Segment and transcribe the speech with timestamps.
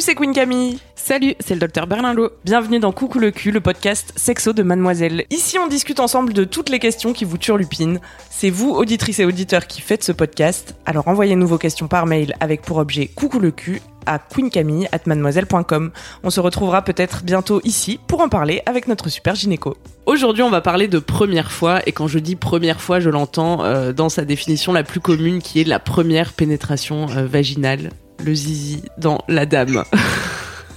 [0.00, 0.78] Coucou, c'est Queen Camille.
[0.94, 2.30] Salut, c'est le docteur Berlinlot.
[2.42, 5.26] Bienvenue dans Coucou le cul, le podcast sexo de Mademoiselle.
[5.28, 8.00] Ici, on discute ensemble de toutes les questions qui vous turlupinent.
[8.30, 10.74] C'est vous, auditrices et auditeurs, qui faites ce podcast.
[10.86, 15.90] Alors envoyez-nous vos questions par mail avec pour objet Coucou le cul à queencamille@mademoiselle.com.
[16.22, 19.76] On se retrouvera peut-être bientôt ici pour en parler avec notre super gynéco.
[20.06, 23.64] Aujourd'hui, on va parler de première fois et quand je dis première fois, je l'entends
[23.64, 27.90] euh, dans sa définition la plus commune qui est la première pénétration euh, vaginale,
[28.24, 29.84] le zizi dans la dame.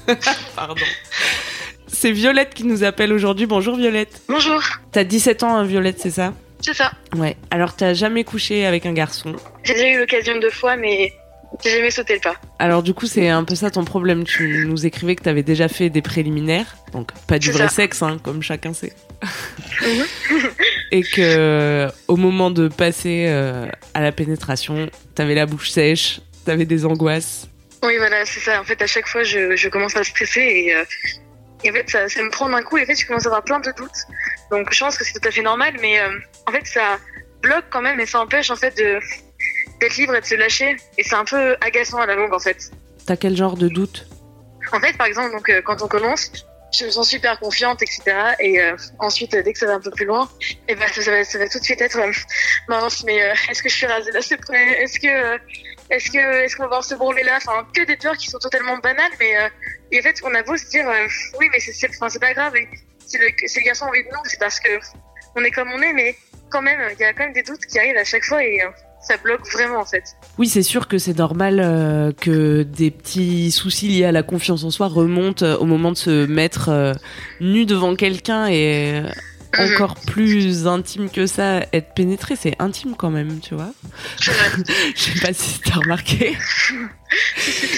[0.55, 0.75] Pardon.
[1.87, 3.45] C'est Violette qui nous appelle aujourd'hui.
[3.45, 4.21] Bonjour Violette.
[4.27, 6.33] Bonjour, T'as 17 ans, hein, Violette, c'est ça?
[6.61, 6.91] C'est ça.
[7.15, 7.37] Ouais.
[7.51, 9.35] Alors t'as jamais couché avec un garçon?
[9.63, 11.13] J'ai déjà eu l'occasion deux fois, mais
[11.63, 12.35] j'ai jamais sauté le pas.
[12.59, 14.23] Alors du coup, c'est un peu ça ton problème.
[14.23, 17.69] Tu nous écrivais que t'avais déjà fait des préliminaires, donc pas du vrai ça.
[17.69, 18.93] sexe, hein, comme chacun sait.
[20.91, 26.65] Et que au moment de passer euh, à la pénétration, t'avais la bouche sèche, t'avais
[26.65, 27.47] des angoisses.
[27.83, 28.61] Oui, voilà, c'est ça.
[28.61, 30.83] En fait, à chaque fois, je, je commence à stresser et, euh,
[31.63, 33.29] et en fait, ça, ça me prend d'un coup et en fait, je commence à
[33.29, 33.91] avoir plein de doutes.
[34.51, 36.97] Donc, je pense que c'est tout à fait normal, mais euh, en fait, ça
[37.41, 38.99] bloque quand même et ça empêche en fait de
[39.81, 40.77] d'être libre et de se lâcher.
[40.97, 42.71] Et c'est un peu agaçant à la longue, en fait.
[43.05, 44.07] T'as quel genre de doute?
[44.71, 46.31] En fait, par exemple, donc, euh, quand on commence,
[46.77, 48.01] je me sens super confiante, etc.
[48.39, 50.29] Et euh, ensuite, dès que ça va un peu plus loin,
[50.67, 52.11] et ben, ça, ça va, ça va tout de suite être euh,
[52.67, 54.21] mince, mais euh, est-ce que je suis rasée là?
[54.21, 55.37] C'est près Est-ce que,
[55.89, 57.37] est-ce que, est-ce qu'on va se brûler là?
[57.37, 59.49] Enfin, que des peurs qui sont totalement banales, mais euh,
[59.91, 61.07] et en fait, on a beau se dire, euh,
[61.39, 62.55] oui, mais c'est, enfin, c'est pas grave.
[62.55, 62.67] Et
[63.05, 64.69] si le, si le garçon a envie de nous, c'est parce que
[65.35, 66.15] on est comme on est, mais
[66.49, 68.61] quand même, il y a quand même des doutes qui arrivent à chaque fois et
[68.61, 68.69] euh,
[69.01, 70.03] ça bloque vraiment en fait.
[70.37, 74.63] Oui, c'est sûr que c'est normal euh, que des petits soucis liés à la confiance
[74.63, 76.93] en soi remontent euh, au moment de se mettre euh,
[77.41, 79.03] nu devant quelqu'un et.
[79.57, 83.73] Encore plus intime que ça, être pénétré, c'est intime quand même, tu vois.
[84.19, 84.31] Je
[84.95, 86.37] sais pas si t'as remarqué.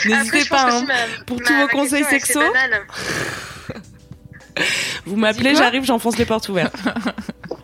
[0.06, 0.86] N'hésitez pas, hein.
[1.26, 2.86] Pour tous vos conseils banale.
[5.06, 6.76] vous m'appelez, j'arrive, j'enfonce les portes ouvertes.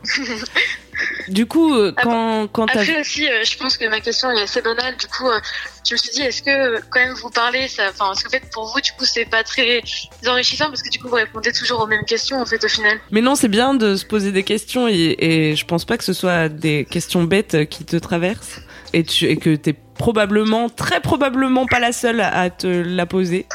[1.27, 2.65] Du coup, euh, Ah quand, quand.
[2.65, 4.95] Après aussi, euh, je pense que ma question est assez banale.
[4.97, 5.39] Du coup, euh,
[5.87, 8.65] je me suis dit, est-ce que quand même vous parlez, ça, enfin, qu'en fait pour
[8.71, 9.81] vous, du coup, c'est pas très
[10.27, 12.99] enrichissant parce que du coup, vous répondez toujours aux mêmes questions en fait au final.
[13.11, 16.03] Mais non, c'est bien de se poser des questions et, et je pense pas que
[16.03, 18.61] ce soit des questions bêtes qui te traversent
[18.93, 23.45] et, tu, et que t'es probablement, très probablement pas la seule à te la poser.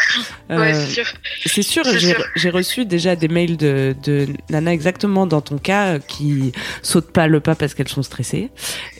[0.49, 1.05] Ouais, Euh, c'est sûr.
[1.45, 2.25] c'est sûr, c'est j'ai sûr.
[2.37, 6.53] j'ai reçu déjà des mails de, de Nana exactement dans ton cas euh, qui
[6.83, 8.51] sautent pas le pas parce qu'elles sont stressées.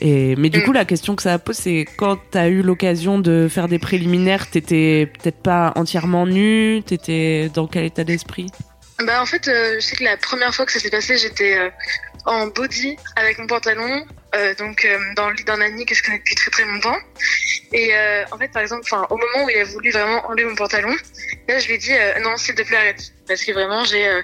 [0.01, 0.63] Et mais du Mm.
[0.63, 4.49] coup, la question que ça pose, c'est quand t'as eu l'occasion de faire des préliminaires,
[4.49, 8.47] t'étais peut-être pas entièrement nue, t'étais dans quel état d'esprit?
[9.05, 11.55] Bah en fait, euh, je sais que la première fois que ça s'est passé, j'étais
[11.55, 11.69] euh,
[12.27, 14.05] en body avec mon pantalon,
[14.35, 16.97] euh, donc euh, dans le lit d'un ami que je connais depuis très très longtemps.
[17.71, 20.43] Et euh, en fait, par exemple, enfin au moment où il a voulu vraiment enlever
[20.43, 20.93] mon pantalon,
[21.47, 24.05] là je lui ai dit euh, non s'il te plaît arrête, parce que vraiment j'ai
[24.05, 24.21] euh,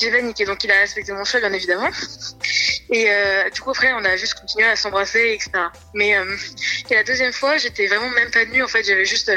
[0.00, 0.46] j'ai paniqué.
[0.46, 1.90] Donc il a respecté mon choix bien évidemment.
[2.90, 5.50] Et euh, du coup après on a juste continué à s'embrasser etc.
[5.94, 6.16] Mais
[6.90, 9.30] et la deuxième fois j'étais vraiment même pas nue en fait, j'avais juste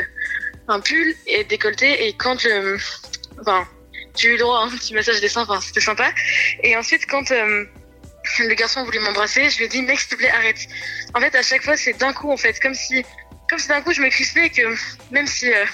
[0.69, 2.77] un pull et décolleté et quand je
[3.41, 3.67] enfin
[4.15, 6.09] j'ai eu droit à un petit massage des seins, enfin c'était sympa.
[6.63, 7.29] Et ensuite, quand
[8.39, 10.67] le garçon voulait m'embrasser, je lui ai dit mec s'il te plaît arrête.
[11.13, 13.03] En fait, à chaque fois c'est d'un coup en fait, comme si,
[13.49, 14.61] comme si d'un coup je me crispais et que
[15.11, 15.65] même si, euh,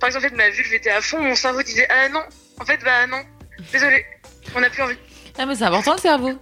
[0.00, 2.22] par exemple, en fait, ma vulve était à fond, mon cerveau disait ah non,
[2.60, 3.22] en fait bah non,
[3.72, 4.04] désolé,
[4.54, 4.98] on n'a plus envie.
[5.38, 6.38] Ah, mais c'est important le cerveau.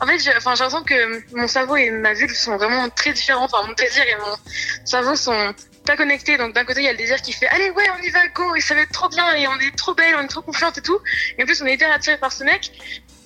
[0.00, 3.44] En fait, j'ai l'impression que mon cerveau et ma vulve sont vraiment très différents.
[3.44, 4.36] Enfin, mon désir et mon
[4.84, 5.54] cerveau sont
[5.86, 6.36] pas connectés.
[6.36, 8.26] Donc, d'un côté, il y a le désir qui fait Allez, ouais, on y va,
[8.28, 10.42] go, et ça va être trop bien, et on est trop belle, on est trop
[10.42, 10.98] confiante et tout.
[11.38, 12.72] Et en plus, on est hyper attiré par ce mec.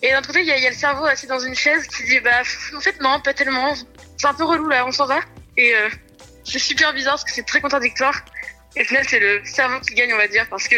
[0.02, 1.86] Et d'un côté, il y, a, il y a le cerveau assis dans une chaise
[1.88, 2.42] qui dit Bah,
[2.76, 3.74] en fait, non, pas tellement.
[4.16, 5.18] C'est un peu relou là, on s'en va.
[5.56, 5.88] Et euh,
[6.44, 8.14] c'est super bizarre parce que c'est très contradictoire.
[8.76, 10.76] Et au final, c'est le cerveau qui gagne, on va dire, parce que,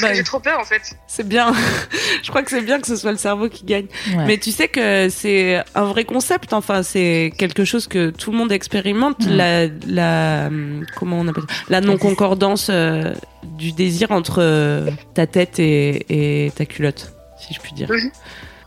[0.00, 0.94] Bah, j'ai trop peur en fait.
[1.08, 1.52] C'est bien.
[2.22, 3.86] Je crois que c'est bien que ce soit le cerveau qui gagne.
[4.16, 4.24] Ouais.
[4.26, 6.52] Mais tu sais que c'est un vrai concept.
[6.52, 9.24] Enfin, c'est quelque chose que tout le monde expérimente.
[9.26, 11.54] La, la, hum, comment on appelle ça?
[11.68, 13.12] La non concordance euh,
[13.42, 17.88] du désir entre euh, ta tête et, et ta culotte, si je puis dire.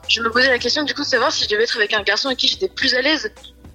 [0.08, 2.04] je me posais la question du coup de savoir si je devais être avec un
[2.04, 3.32] garçon avec qui j'étais plus à l'aise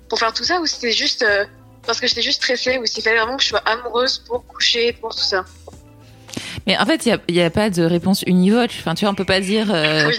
[0.09, 1.45] pour faire tout ça ou si c'était juste euh,
[1.87, 4.93] parce que j'étais juste stressée ou s'il fallait vraiment que je sois amoureuse pour coucher,
[4.93, 5.45] pour tout ça.
[6.67, 8.73] Mais en fait, il n'y a, a, pas de réponse univoque.
[8.79, 9.73] Enfin, tu vois, on peut pas dire.
[9.73, 10.11] Euh,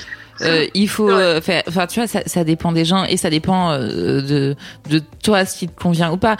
[0.41, 1.09] euh, il faut
[1.41, 1.63] faire.
[1.67, 4.55] Enfin, tu vois, ça, ça, dépend des gens et ça dépend de
[4.89, 6.37] de toi ce qui te convient ou pas.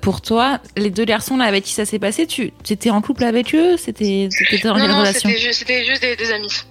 [0.00, 3.24] Pour toi, les deux garçons là avec qui ça s'est passé, tu étais en couple
[3.24, 3.76] avec eux?
[3.76, 5.28] C'était c'était dans quelle relation?
[5.28, 6.64] C'était juste des, des amis.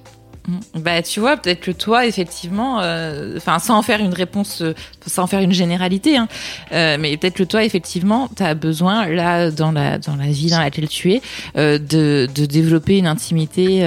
[0.74, 4.74] Bah, tu vois, peut-être que toi, effectivement, euh, enfin, sans en faire une réponse, euh,
[5.06, 6.28] sans en faire une généralité, hein,
[6.72, 10.50] euh, mais peut-être que toi, effectivement, tu as besoin, là, dans la, dans la vie
[10.50, 11.22] dans laquelle tu es,
[11.56, 13.84] de, de développer une intimité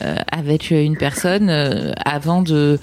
[0.00, 1.50] avec une personne
[2.04, 2.78] avant de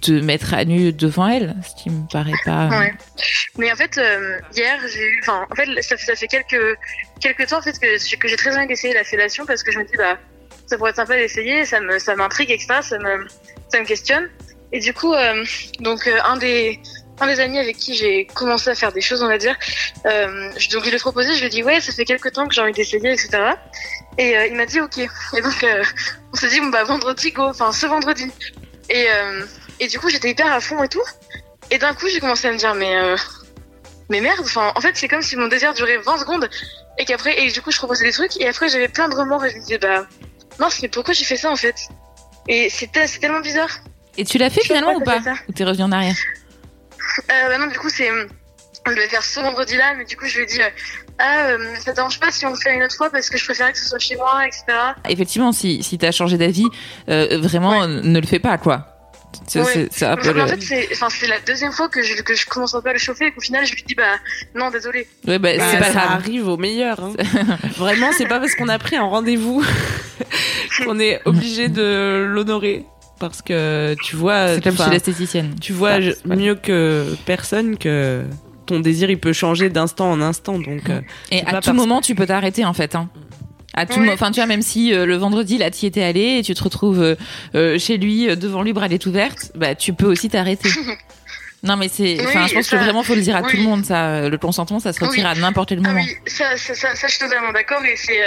[0.00, 2.68] te mettre à nu devant elle, ce qui me paraît pas.
[2.68, 2.94] Ouais.
[3.58, 4.00] Mais en fait,
[4.54, 6.78] hier, j'ai eu, enfin, en fait, ça, ça, fait quelques
[7.20, 9.78] quelques temps en fait que, que j'ai très envie d'essayer la fellation parce que je
[9.78, 10.18] me dis bah
[10.66, 12.80] ça pourrait être sympa d'essayer, ça me, ça m'intrigue, etc.
[12.82, 13.26] Ça me,
[13.68, 14.28] ça me questionne.
[14.72, 15.44] Et du coup, euh,
[15.80, 16.80] donc euh, un des,
[17.20, 19.56] un des amis avec qui j'ai commencé à faire des choses, on va dire,
[20.06, 22.46] euh, donc je lui ai proposé, je lui ai dit ouais, ça fait quelques temps
[22.48, 23.30] que j'ai envie d'essayer, etc.
[24.18, 24.98] Et euh, il m'a dit ok.
[24.98, 25.66] Et donc
[26.32, 28.30] on s'est dit bon bah vendredi go, enfin ce vendredi.
[28.90, 29.06] Et
[29.80, 31.02] et du coup j'étais hyper à fond et tout.
[31.70, 32.96] Et d'un coup j'ai commencé à me dire mais
[34.10, 36.50] mais merde, enfin en fait c'est comme si mon désir durait 20 secondes
[36.98, 39.44] et qu'après et du coup je proposais des trucs et après j'avais plein de remords
[39.44, 40.06] et je me disais bah
[40.60, 41.88] non, mais pourquoi j'ai fait ça en fait?
[42.48, 42.90] Et c'est
[43.20, 43.70] tellement bizarre.
[44.16, 46.16] Et tu l'as fait finalement ou pas Ou t'es revenu en arrière?
[47.30, 48.10] Euh, bah non, du coup, c'est.
[48.86, 50.68] On devait faire ce vendredi là, mais du coup, je lui ai dit euh,
[51.18, 53.38] Ah, euh, ça te dérange pas si on le fait une autre fois parce que
[53.38, 54.64] je préférais que ce soit chez moi, etc.
[55.08, 56.66] Effectivement, si, si t'as changé d'avis,
[57.08, 58.93] euh, vraiment, ne le fais pas, quoi.
[59.46, 62.92] C'est En fait, c'est la deuxième fois que je, que je commence un peu à
[62.92, 64.16] le chauffer et qu'au final, je lui dis bah
[64.54, 65.06] non, désolé.
[65.26, 67.00] Ouais, bah, bah pas ça arrive au meilleur.
[67.00, 67.12] Hein.
[67.76, 69.64] Vraiment, c'est pas parce qu'on a pris un rendez-vous
[70.84, 72.84] qu'on est obligé de l'honorer.
[73.20, 74.54] Parce que tu vois.
[74.54, 75.54] C'est comme chez l'esthéticienne.
[75.60, 78.24] Tu vois mieux que personne que
[78.66, 81.00] ton désir il peut changer d'instant en instant donc euh,
[81.30, 83.10] et à tout moment tu peux t'arrêter en fait hein.
[83.74, 86.38] À tout enfin tu vois même si euh, le vendredi là tu y étais allé
[86.38, 87.16] et tu te retrouves euh,
[87.54, 90.68] euh chez lui devant lui bras est ouverte, bah tu peux aussi t'arrêter.
[91.64, 93.84] non mais c'est enfin je pense que vraiment faut le dire à tout le monde
[93.84, 96.00] ça le consentement ça se retire à n'importe quel ah moment.
[96.04, 98.20] oui, ça, ça, ça, ça, je suis totalement d'accord et c'est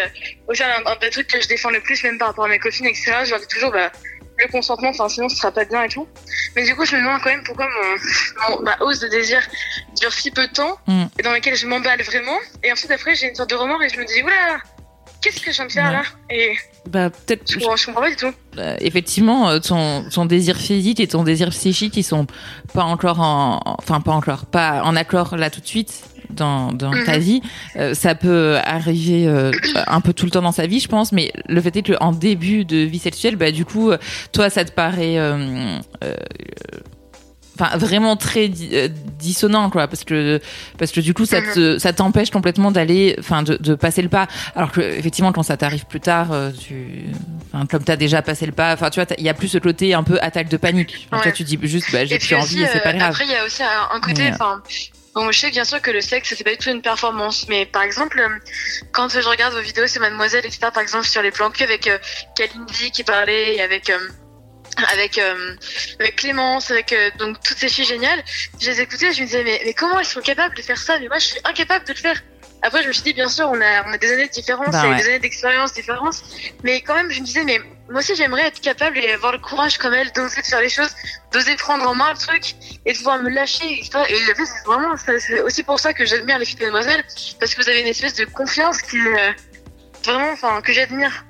[0.47, 2.59] aussi un, un, des trucs que je défends le plus même par rapport à mes
[2.59, 3.13] copines etc.
[3.25, 3.91] Je leur dis toujours bah
[4.37, 6.07] le consentement, enfin sinon ce sera pas bien et tout.
[6.55, 9.41] Mais du coup, je me demande quand même pourquoi mon, ma hausse de désir
[9.99, 11.05] dure si peu de temps mm.
[11.19, 12.37] et dans laquelle je m'emballe vraiment.
[12.63, 14.59] Et ensuite après, j'ai une sorte de remords et je me dis oula,
[15.27, 16.55] qu'est-ce que je viens de faire là Et
[16.89, 17.51] bah peut-être.
[17.51, 18.31] Je, je, comprends pas du tout.
[18.55, 22.27] Bah, effectivement, euh, ton, ton désir physique et ton désir psychique, ils sont
[22.73, 26.91] pas encore en, enfin pas encore, pas en accord là tout de suite dans, dans
[26.91, 27.23] ta mhm.
[27.23, 27.41] vie.
[27.75, 29.51] Euh, ça peut arriver euh,
[29.87, 31.93] un peu tout le temps dans sa vie, je pense, mais le fait est que
[31.99, 33.91] en début de vie sexuelle, bah du coup,
[34.31, 35.17] toi, ça te paraît
[37.59, 38.87] enfin vraiment très euh,
[39.19, 40.39] dissonant quoi parce que
[40.77, 44.09] parce que du coup ça te, ça t'empêche complètement d'aller enfin de, de, passer le
[44.09, 44.27] pas.
[44.55, 47.05] Alors que effectivement quand ça t'arrive plus tard euh, tu
[47.51, 49.57] enfin comme t'as déjà passé le pas enfin tu vois il y a plus ce
[49.57, 51.07] côté un peu attaque de panique.
[51.11, 53.09] Toi tu dis juste bah j'ai plus envie et c'est pas euh, grave.
[53.09, 54.61] après il y a aussi un, côté enfin
[55.15, 57.65] Bon, je sais bien sûr que le sexe, c'est pas du tout une performance, mais
[57.65, 58.21] par exemple,
[58.91, 61.87] quand je regarde vos vidéos sur Mademoiselle, etc., par exemple, sur les plans cul avec
[61.87, 61.97] euh,
[62.35, 63.89] Kalindi qui parlait, et avec
[64.91, 65.55] avec euh,
[65.99, 68.23] avec Clémence, avec euh, donc toutes ces filles géniales.
[68.59, 70.99] Je les écoutais, je me disais mais, mais comment elles sont capables de faire ça?
[70.99, 72.21] Mais moi je suis incapable de le faire.
[72.61, 74.71] Après je me suis dit bien sûr on a on a des années de différence,
[74.71, 76.21] bah des années d'expérience différentes,
[76.63, 77.59] mais quand même je me disais mais
[77.89, 80.89] moi aussi j'aimerais être capable et avoir le courage comme elle d'oser faire les choses,
[81.31, 83.79] d'oser prendre en main le truc et de pouvoir me lâcher.
[83.79, 87.03] Et, c'est vraiment c'est aussi pour ça que j'admire les filles de Mademoiselle
[87.39, 89.31] parce que vous avez une espèce de confiance qui euh,
[90.03, 91.25] vraiment enfin que j'admire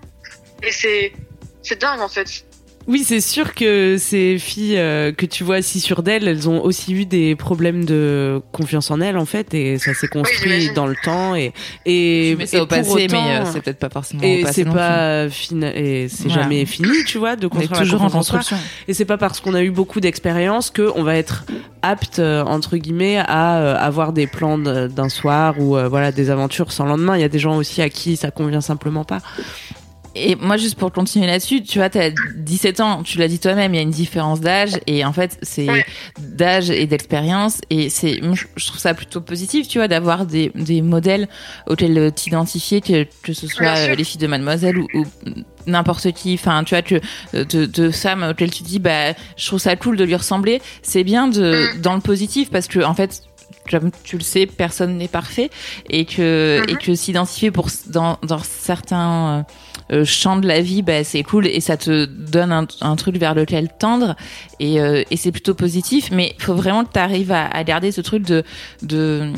[0.63, 1.13] et c'est
[1.61, 2.45] c'est dingue en fait.
[2.87, 6.63] Oui, c'est sûr que ces filles euh, que tu vois assis sur d'elles, elles ont
[6.63, 10.87] aussi eu des problèmes de confiance en elles en fait, et ça s'est construit dans
[10.87, 11.51] le temps et
[11.85, 14.23] et, ça au passé, mais euh, c'est peut-être pas forcément.
[14.23, 18.57] Et c'est pas fini et c'est jamais fini, tu vois, de construire toujours en construction.
[18.87, 21.45] Et c'est pas parce qu'on a eu beaucoup d'expérience que on va être
[21.81, 26.85] apte euh, entre guillemets à avoir des plans d'un soir ou voilà des aventures sans
[26.85, 27.17] lendemain.
[27.17, 29.19] Il y a des gens aussi à qui ça convient simplement pas.
[30.19, 33.39] Et moi, juste pour continuer là-dessus, tu vois, tu as 17 ans, tu l'as dit
[33.39, 35.67] toi-même, il y a une différence d'âge, et en fait, c'est
[36.19, 38.19] d'âge et d'expérience, et c'est,
[38.55, 41.27] je trouve ça plutôt positif, tu vois, d'avoir des, des modèles
[41.67, 44.87] auxquels t'identifier, que, que ce soit les filles de Mademoiselle ou,
[45.67, 47.01] n'importe qui, enfin, tu vois, que
[47.33, 51.03] de, de femmes auxquelles tu dis, bah, je trouve ça cool de lui ressembler, c'est
[51.03, 51.81] bien de, mm.
[51.81, 53.23] dans le positif, parce que, en fait,
[53.69, 55.49] comme tu le sais, personne n'est parfait
[55.89, 56.77] et que et Mhm.
[56.79, 59.45] que s'identifier pour dans dans certains
[59.91, 63.15] euh, champs de la vie, bah, c'est cool et ça te donne un, un truc
[63.17, 64.15] vers lequel tendre
[64.59, 66.09] et, euh, et c'est plutôt positif.
[66.11, 68.43] Mais faut vraiment que tu arrives à, à garder ce truc de
[68.81, 69.31] de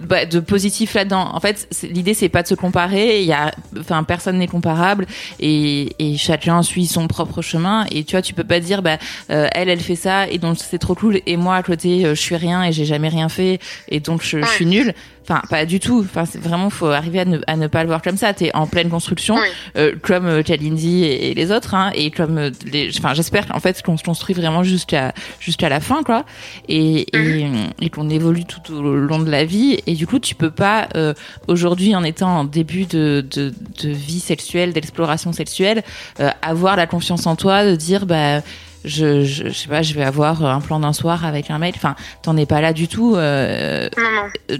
[0.00, 1.30] bah, de positif là-dedans.
[1.32, 3.20] En fait, l'idée c'est pas de se comparer.
[3.20, 5.06] Il y a, enfin, personne n'est comparable
[5.40, 7.86] et, et chacun suit son propre chemin.
[7.90, 8.98] Et tu vois, tu peux pas dire, bah,
[9.30, 11.20] euh, elle, elle fait ça et donc c'est trop cool.
[11.26, 14.22] Et moi à côté, euh, je suis rien et j'ai jamais rien fait et donc
[14.22, 14.94] je, suis nulle.
[15.28, 16.00] Enfin, pas du tout.
[16.08, 18.32] Enfin, c'est vraiment, faut arriver à ne, à ne pas le voir comme ça.
[18.32, 19.48] T'es en pleine construction, Oui.
[19.76, 22.90] euh, comme euh, Kalindi et, et les autres, hein, et comme euh, les.
[22.96, 26.24] Enfin, j'espère en fait qu'on se construit vraiment jusqu'à jusqu'à la fin, quoi,
[26.68, 27.46] et et,
[27.80, 29.78] et qu'on évolue tout au long de la vie.
[29.88, 31.12] Et du coup, tu peux pas euh,
[31.48, 33.52] aujourd'hui, en étant en début de de,
[33.82, 35.82] de vie sexuelle, d'exploration sexuelle,
[36.20, 38.42] euh, avoir la confiance en toi, de dire bah
[38.86, 41.74] je, je, je sais pas, je vais avoir un plan d'un soir avec un mec.
[41.76, 43.16] Enfin, t'en es pas là du tout.
[43.16, 44.28] Euh, Non, non.
[44.52, 44.58] euh,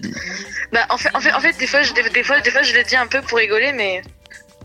[0.73, 2.63] Bah, en fait, en fait, en fait des, fois, je, des, des fois, des fois,
[2.63, 4.03] je le dis un peu pour rigoler, mais,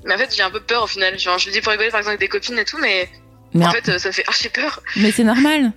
[0.04, 1.18] mais en fait, j'ai un peu peur au final.
[1.18, 3.08] Genre, je le dis pour rigoler, par exemple, avec des copines et tout, mais,
[3.54, 4.82] mais en en- fait, euh, ça me fait archi peur.
[4.98, 5.72] Mais c'est normal.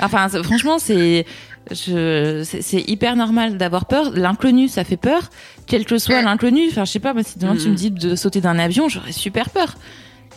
[0.00, 1.24] Enfin, franchement, c'est
[1.70, 4.10] je c'est c'est hyper normal d'avoir peur.
[4.14, 5.28] L'inconnu, ça fait peur,
[5.66, 6.24] quel que soit Mm.
[6.24, 6.62] l'inconnu.
[6.70, 9.12] Enfin, je sais pas, moi, si demain tu me dis de sauter d'un avion, j'aurais
[9.12, 9.74] super peur.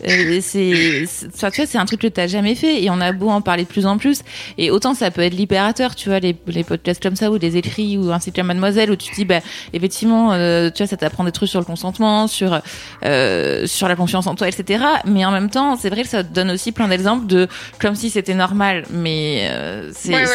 [0.08, 3.28] Euh, c'est, tu vois, c'est un truc que t'as jamais fait et on a beau
[3.28, 4.22] en parler de plus en plus.
[4.58, 7.56] Et autant ça peut être libérateur, tu vois, les, les podcasts comme ça ou des
[7.56, 9.40] écrits ou un site comme Mademoiselle où tu te dis, bah,
[9.72, 12.60] effectivement, euh, tu vois, ça t'apprend des trucs sur le consentement, sur
[13.04, 14.84] euh, sur la confiance en toi, etc.
[15.04, 17.48] Mais en même temps, c'est vrai que ça te donne aussi plein d'exemples de
[17.80, 20.26] comme si c'était normal, mais euh, c'est Ouais,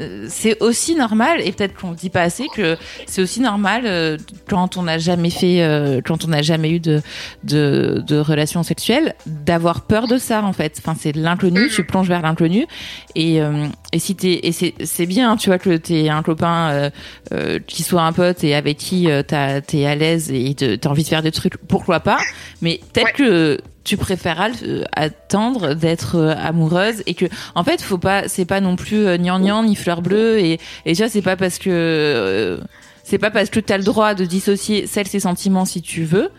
[0.00, 3.82] euh, c'est aussi normal et peut-être qu'on le dit pas assez que c'est aussi normal
[3.86, 4.16] euh,
[4.48, 7.00] quand on n'a jamais fait, euh, quand on n'a jamais eu de
[7.44, 10.76] de, de relations sexuelles, d'avoir peur de ça en fait.
[10.78, 11.68] Enfin, c'est de l'inconnu, Mhm.
[11.74, 12.66] tu plonges vers l'inconnu
[13.14, 16.70] et euh, et si t'es et c'est c'est bien, tu vois que t'es un copain
[16.70, 16.90] euh,
[17.32, 20.88] euh, qui soit un pote et avec qui euh, t'as- t'es à l'aise et t'as
[20.90, 22.18] envie de faire des trucs, pourquoi pas.
[22.62, 23.12] Mais peut-être Ouais.
[23.26, 28.44] que tu préféreras euh, attendre d'être euh, amoureuse et que en fait faut pas c'est
[28.44, 31.58] pas non plus euh, gnangnan ni fleur bleue et et tu vois c'est pas parce
[31.58, 32.58] que euh,
[33.04, 36.30] c'est pas parce que t'as le droit de dissocier celles ses sentiments si tu veux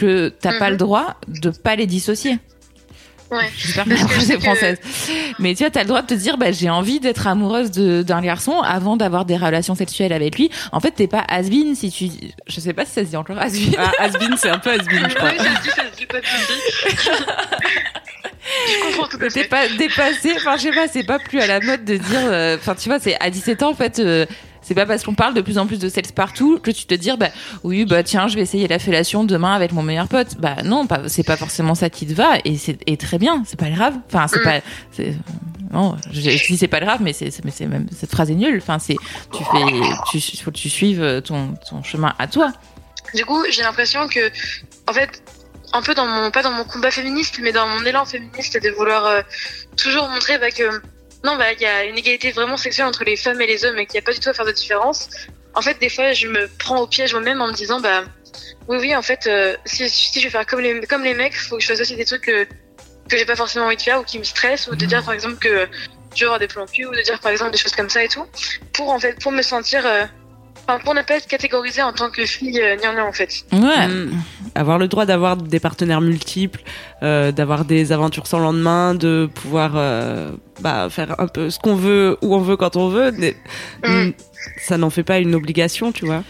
[0.00, 0.70] que t'as pas Mhm.
[0.72, 2.38] le droit de pas les dissocier.
[3.30, 3.48] Ouais.
[3.56, 4.78] J'espère que ma phrase que- française.
[5.38, 8.02] Mais tu vois, t'as le droit de te dire, bah, j'ai envie d'être amoureuse de-
[8.02, 10.50] d'un garçon avant d'avoir des relations sexuelles avec lui.
[10.72, 12.08] En fait, t'es pas has-been si tu,
[12.48, 13.76] je sais pas si ça se dit encore has-been.
[13.78, 15.30] Ah, Asbin, c'est un peu Asbin, je crois.
[15.30, 16.18] Oui, ça se dit, ça se dit, pas.
[18.66, 19.48] Je comprends tout à T'es fait.
[19.48, 22.56] pas dépassé, enfin je sais pas, c'est pas plus à la mode de dire, euh,
[22.58, 24.26] enfin tu vois, c'est à 17 ans en fait, euh,
[24.70, 26.94] c'est pas parce qu'on parle de plus en plus de sexe partout que tu te
[26.94, 27.30] dire, bah
[27.64, 30.36] oui, bah tiens, je vais essayer la fellation demain avec mon meilleur pote.
[30.38, 33.58] Bah non, c'est pas forcément ça qui te va et c'est et très bien, c'est
[33.58, 33.94] pas grave.
[34.06, 34.44] Enfin c'est Mm.
[34.44, 34.60] pas,
[35.72, 38.30] non, je, je dis c'est pas grave, mais c'est, c'est- mais c'est même cette phrase
[38.30, 38.58] est nulle.
[38.62, 38.96] Enfin c'est,
[39.32, 39.64] tu fais,
[40.12, 42.52] tu faut que tu suives ton ton chemin à toi.
[43.12, 44.30] Du coup, j'ai l'impression que,
[44.88, 45.20] en fait,
[45.72, 48.70] un peu dans mon, pas dans mon combat féministe, mais dans mon élan féministe de
[48.70, 49.22] vouloir euh,
[49.76, 50.80] toujours montrer bah, que,
[51.24, 53.78] non, bah, il y a une égalité vraiment sexuelle entre les femmes et les hommes
[53.78, 55.10] et qu'il n'y a pas du tout à faire de différence.
[55.54, 58.04] En fait, des fois, je me prends au piège moi-même en me disant, bah,
[58.68, 61.56] oui, oui, en fait, euh, si, je vais faire comme les, comme les mecs, faut
[61.56, 64.04] que je fasse aussi des trucs que, que j'ai pas forcément envie de faire ou
[64.04, 65.68] qui me stressent ou de dire, par exemple, que
[66.14, 68.02] je vais avoir des plans cul ou de dire, par exemple, des choses comme ça
[68.02, 68.24] et tout.
[68.72, 70.04] Pour, en fait, pour me sentir, euh,
[70.70, 73.44] enfin, pour ne pas être catégorisée en tant que fille euh, gnangnan, en fait.
[73.52, 73.88] Ouais.
[73.88, 74.12] Mm.
[74.54, 76.62] Avoir le droit d'avoir des partenaires multiples,
[77.02, 81.74] euh, d'avoir des aventures sans lendemain, de pouvoir euh, bah, faire un peu ce qu'on
[81.74, 83.36] veut, où on veut, quand on veut, mais,
[83.84, 84.10] mm,
[84.58, 86.22] ça n'en fait pas une obligation, tu vois.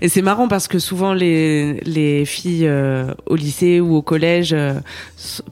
[0.00, 4.52] Et c'est marrant parce que souvent les, les filles euh, au lycée ou au collège
[4.52, 4.74] euh,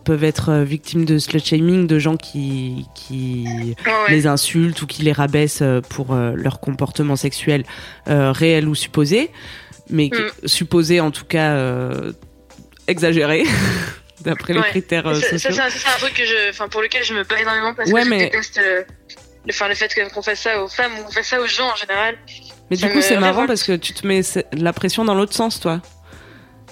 [0.04, 3.44] peuvent être euh, victimes de slut shaming, de gens qui, qui
[3.86, 4.10] ouais.
[4.10, 7.64] les insultent ou qui les rabaissent pour euh, leur comportement sexuel
[8.06, 9.30] réel ou supposé,
[9.90, 10.46] mais Mm.
[10.48, 11.56] supposé en tout cas
[12.88, 13.44] exagéré
[14.22, 15.38] d'après les critères Ça, sociaux.
[15.38, 17.90] c'est un, ça, c'est un truc que je, pour lequel je me bats énormément parce
[17.90, 18.60] Ouais, que mais- je déteste
[19.50, 21.76] enfin, le fait qu'on fasse ça aux femmes ou qu'on fasse ça aux gens en
[21.76, 22.16] général.
[22.70, 24.22] Mais du coup, c'est marrant parce que tu te mets
[24.52, 25.80] la pression dans l'autre sens, toi.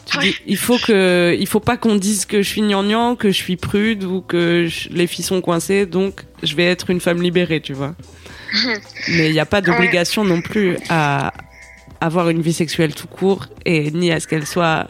[0.07, 0.25] Tu Ouais.
[0.25, 3.37] dis, il faut que, il faut pas qu'on dise que je suis gnangnan, que je
[3.37, 7.23] suis prude ou que je- les filles sont coincées, donc je vais être une femme
[7.23, 7.95] libérée, tu vois.
[9.09, 11.33] Mais il n'y a pas d'obligation non plus à
[12.03, 14.87] avoir une vie sexuelle tout court et ni à ce qu'elle soit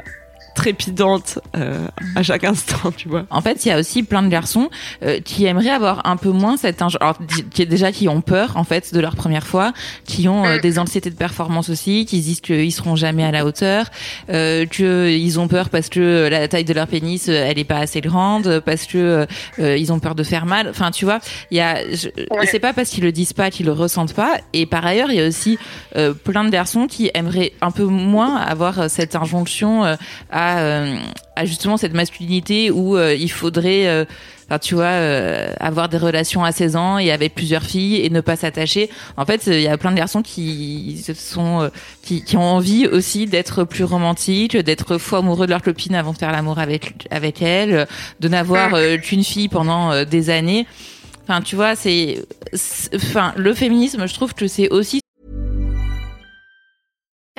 [0.54, 3.24] trépidante euh, à chaque instant, tu vois.
[3.30, 4.70] En fait, il y a aussi plein de garçons
[5.02, 7.18] euh, qui aimeraient avoir un peu moins cette inj- alors
[7.52, 9.72] qui déjà qui ont peur en fait de leur première fois,
[10.04, 13.30] qui ont euh, des anxiétés de performance aussi, qui se disent qu'ils seront jamais à
[13.30, 13.86] la hauteur,
[14.30, 17.64] euh, que ils ont peur parce que la taille de leur pénis euh, elle est
[17.64, 19.26] pas assez grande, parce que
[19.58, 20.68] euh, ils ont peur de faire mal.
[20.68, 21.20] Enfin, tu vois,
[21.50, 22.46] il y a je- Ouais.
[22.46, 24.34] c'est pas parce qu'ils le disent pas qu'ils le ressentent pas.
[24.52, 25.58] Et par ailleurs, il y a aussi
[25.96, 29.96] euh, plein de garçons qui aimeraient un peu moins avoir cette injonction euh,
[30.52, 30.96] à, euh,
[31.36, 34.04] à justement cette masculinité où euh, il faudrait euh,
[34.46, 38.10] Enfin, tu vois, euh, avoir des relations à 16 ans et avec plusieurs filles et
[38.10, 38.90] ne pas s'attacher.
[39.16, 41.68] En fait, il y a plein de garçons qui se sont, euh,
[42.02, 46.12] qui, qui ont envie aussi d'être plus romantiques, d'être fou amoureux de leur copine avant
[46.12, 47.86] de faire l'amour avec avec elle,
[48.20, 50.66] de n'avoir qu'une fille pendant des années.
[51.26, 52.22] Enfin, tu vois, c'est,
[52.52, 55.00] c'est- enfin, le féminisme, je trouve que c'est aussi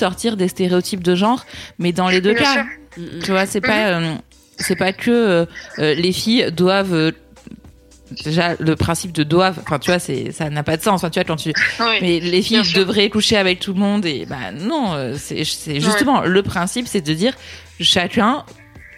[0.00, 1.44] Sortir des stéréotypes de genre,
[1.78, 2.52] mais dans les deux Bien cas.
[2.52, 2.64] sûr.
[3.22, 4.14] Tu vois, c'est pas, euh,
[4.58, 5.46] c'est pas que euh,
[5.78, 7.12] euh, les filles doivent euh,
[8.24, 9.60] déjà le principe de doivent.
[9.62, 10.94] Enfin, tu vois, c'est ça n'a pas de sens.
[11.04, 11.86] Enfin, tu vois, quand tu Oui.
[12.02, 12.80] mais les filles Bien sûr.
[12.80, 17.00] devraient coucher avec tout le monde et bah non, c'est c'est justement le principe, c'est
[17.00, 17.34] de dire
[17.80, 18.44] chacun,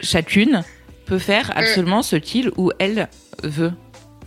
[0.00, 0.62] chacune
[1.06, 3.08] peut faire absolument ce qu'il ou elle
[3.42, 3.72] veut.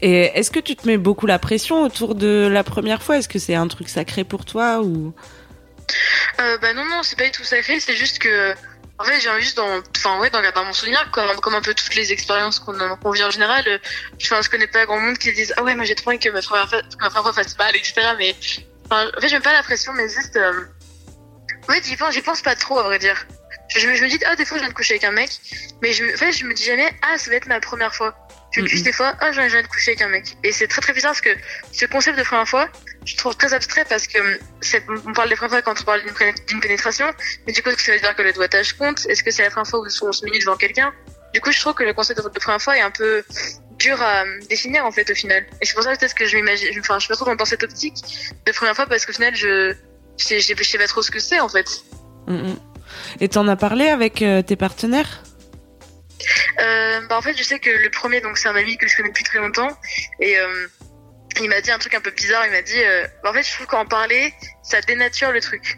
[0.01, 3.17] Et est-ce que tu te mets beaucoup la pression autour de la première fois?
[3.17, 5.13] Est-ce que c'est un truc sacré pour toi ou?
[6.39, 8.53] Euh, bah non, non, c'est pas du tout sacré, c'est juste que.
[8.97, 11.73] En fait, j'ai envie juste dans, enfin, ouais, dans mon souvenir, comme, comme un peu
[11.73, 13.77] toutes les expériences qu'on vit en général, euh,
[14.41, 16.41] je connais pas grand monde qui disent, ah ouais, moi j'ai trop envie que ma
[16.41, 16.81] première fois,
[17.21, 17.93] fois fasse mal, etc.
[18.17, 18.33] Mais,
[18.89, 20.61] en fait, mets pas la pression, mais juste, euh...
[21.67, 23.25] ouais, j'y pense, pense pas trop, à vrai dire.
[23.75, 25.29] Je, me- je me dis, ah, des fois, je viens de coucher avec un mec,
[25.81, 28.15] mais je, en fait, je me dis jamais, ah, ça va être ma première fois.
[28.55, 30.37] Je me dis juste des fois, ah, viens de coucher avec un mec.
[30.43, 31.29] Et c'est très très bizarre parce que
[31.71, 32.69] ce concept de première fois,
[33.05, 34.17] je trouve très abstrait parce que
[34.61, 37.05] c'est- on parle des premières fois quand on parle d'une péné- d'une pénétration,
[37.45, 39.05] mais du coup, est-ce que ça veut dire que le doigtage compte?
[39.07, 40.93] Est-ce que c'est la première fois où on se met devant quelqu'un?
[41.33, 43.23] Du coup, je trouve que le concept de première fois est un peu
[43.77, 45.45] dur à hum, définir en fait au final.
[45.61, 47.95] Et c'est pour ça peut-être que je m'imagine, enfin, je pas trop dans cette optique
[48.45, 49.73] de première fois parce qu'au final, je,
[50.17, 51.67] je, sais- je, pas trop ce que c'est en fait.
[52.27, 52.59] Mm, mm.
[53.19, 55.23] Et t'en as parlé avec euh, tes partenaires?
[56.57, 59.09] Bah en fait, je sais que le premier, donc c'est un ami que je connais
[59.09, 59.77] depuis très longtemps,
[60.19, 60.67] et euh,
[61.41, 62.45] il m'a dit un truc un peu bizarre.
[62.45, 65.77] Il m'a dit, euh, bah, en fait, je trouve qu'en parler, ça dénature le truc.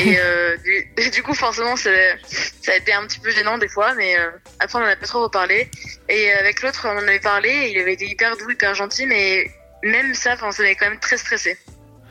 [0.00, 0.56] Et euh,
[0.96, 4.30] du, du coup, forcément, ça, a été un petit peu gênant des fois, mais euh,
[4.60, 5.70] après, on en a pas trop reparlé.
[6.08, 9.06] Et avec l'autre, on en avait parlé, et il avait été hyper doux, hyper gentil,
[9.06, 9.50] mais
[9.82, 11.58] même ça, ça m'avait quand même très stressé.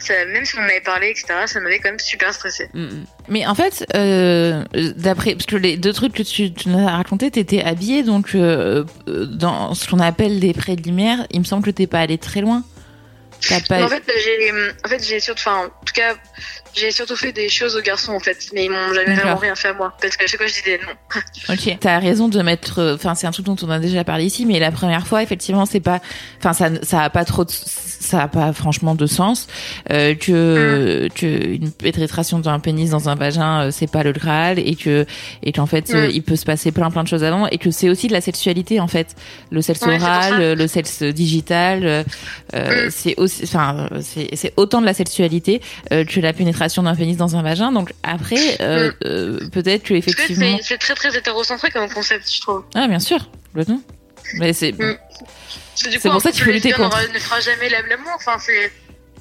[0.10, 2.70] Même si on en avait parlé, etc., ça m'avait quand même super stressé.
[2.74, 3.06] Mm, mm.
[3.30, 4.64] Mais en fait, euh,
[4.98, 8.36] d'après parce que les deux trucs que tu, tu nous as raconté, t'étais habillée donc
[8.36, 11.26] euh, euh, dans ce qu'on appelle les préliminaires.
[11.32, 12.64] Il me semble que t'es pas allé très loin.
[13.68, 13.84] Pas.
[13.84, 14.52] En fait, j'ai,
[14.86, 16.16] en fait, j'ai surtout, enfin, en tout cas,
[16.76, 19.54] j'ai surtout fait des choses aux garçons, en fait, mais ils m'ont jamais vraiment rien
[19.56, 21.22] fait à moi, parce qu'à chaque fois, je disais non.
[21.54, 21.78] Ok.
[21.80, 22.80] T'as raison de mettre.
[22.80, 25.22] euh, Enfin, c'est un truc dont on a déjà parlé ici, mais la première fois,
[25.24, 26.00] effectivement, c'est pas.
[26.40, 27.44] Enfin, ça, ça a pas trop.
[27.44, 29.48] De, ça a pas franchement de sens.
[29.92, 34.58] Euh, que que une pénétration d'un pénis dans un vagin, euh, c'est pas le Graal,
[34.60, 35.06] et que
[35.44, 36.12] et qu'en fait, euh, Mm.
[36.14, 38.22] il peut se passer plein plein de choses avant, et que c'est aussi de la
[38.22, 39.16] sexualité en fait.
[39.52, 42.04] Le sexe Ouais, oral, le sexe digital, euh,
[42.56, 42.92] euh, Mm.
[42.92, 43.33] c'est aussi.
[43.44, 47.72] Enfin, c'est autant de la sexualité euh, que la pénétration d'un pénis dans un vagin.
[47.72, 48.94] Donc après, euh, Mm.
[49.06, 50.58] euh, peut-être que effectivement.
[50.62, 52.64] c'est, très très hétérocentré comme concept, je trouve.
[52.76, 53.82] Ah bien sûr, complètement.
[54.36, 54.98] Mais c'est Mm.
[55.76, 56.98] C'est pour ça qu'il faut lutter contre.
[57.14, 58.12] Ne fera jamais la- l'amour.
[58.16, 58.72] Enfin, c'est,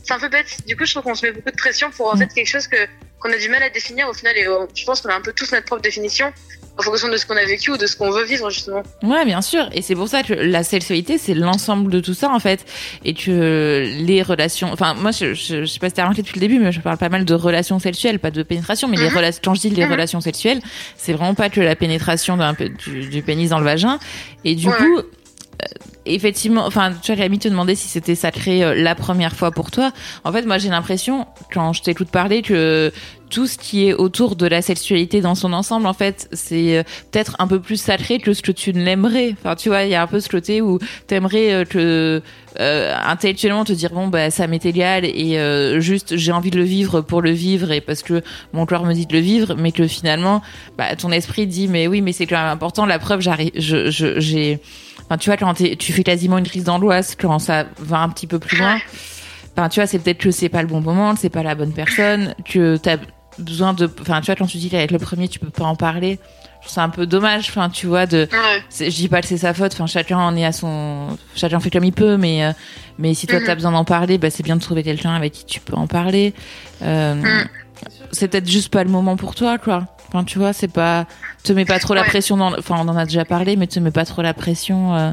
[0.05, 0.46] c'est un peu bête.
[0.66, 2.18] Du coup, je trouve qu'on se met beaucoup de pression pour en Mm.
[2.18, 2.77] fait quelque chose que
[3.18, 4.37] qu'on a du mal à définir au final.
[4.37, 4.44] Et
[4.75, 6.33] je pense qu'on a un peu tous notre propre définition
[6.78, 8.82] en fonction de ce qu'on a vécu ou de ce qu'on veut vivre justement.
[9.02, 9.68] ouais, bien sûr.
[9.72, 12.64] Et c'est pour ça que la sexualité, c'est l'ensemble de tout ça en fait,
[13.04, 14.70] et que les relations.
[14.72, 16.80] Enfin, moi, je, je, je sais pas si t'as remarqué depuis le début, mais je
[16.80, 19.16] parle pas mal de relations sexuelles, pas de pénétration, mais les Mhm.
[19.16, 19.40] relations.
[19.44, 19.92] Quand je dis les Mhm.
[19.92, 20.61] relations sexuelles,
[20.96, 22.38] c'est vraiment pas que la pénétration
[22.87, 23.98] du, du pénis dans le vagin.
[24.44, 24.74] Et du Ouais.
[24.76, 25.02] coup.
[26.07, 29.70] Effectivement, enfin, tu vois, Camille te demandait si c'était sacré euh, la première fois pour
[29.70, 29.92] toi.
[30.25, 32.92] En fait, moi, j'ai l'impression, quand je t'écoute parler, que
[33.31, 36.83] tout ce qui est autour de la sexualité dans son ensemble, en fait, c'est euh,
[37.11, 39.35] peut-être un peu plus sacré que ce que tu ne l'aimerais.
[39.38, 42.20] Enfin, tu vois, il y a un peu ce côté où t'aimerais euh, que
[42.61, 46.59] euh, intellectuellement te dire bon bah ça m'est égal et euh, juste j'ai envie de
[46.59, 48.20] le vivre pour le vivre et parce que
[48.53, 50.42] mon corps me dit de le vivre, mais que finalement,
[50.77, 52.85] bah, ton esprit dit mais oui, mais c'est quand même important.
[52.85, 54.59] La preuve, j'arrive, je- j'ai,
[55.12, 58.27] enfin, tu vois, quand tu fais quasiment une crise d'angoisse, quand ça va un petit
[58.27, 58.79] peu plus loin.
[59.57, 61.55] Enfin, tu vois, c'est peut-être que c'est pas le bon moment, que c'est pas la
[61.55, 62.96] bonne personne, que t'as
[63.38, 65.77] besoin de, enfin, tu vois, quand tu dis qu'avec le premier, tu peux pas en
[65.77, 66.18] parler.
[66.61, 68.29] je trouve ça un peu dommage, enfin, tu vois, de,
[68.70, 71.59] c'est- je dis pas que c'est sa faute, enfin, chacun en est à son, chacun
[71.59, 72.53] fait comme il peut, mais, euh,
[72.98, 73.46] mais si toi Mhm.
[73.46, 75.88] t'as besoin d'en parler, bah, c'est bien de trouver quelqu'un avec qui tu peux en
[75.88, 76.33] parler.
[76.83, 77.44] Euh, Mhm.
[78.12, 79.87] C'est peut-être juste pas le moment pour toi, quoi.
[80.12, 81.07] Enfin, tu vois, c'est pas,
[81.42, 82.07] te mets pas trop la Ouais.
[82.09, 84.94] pression dans, enfin, on en a déjà parlé, mais te mets pas trop la pression,
[84.94, 85.12] euh,